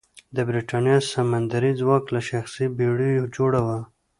[0.35, 3.77] د برېتانیا سمندري ځواک له شخصي بېړیو جوړه وه.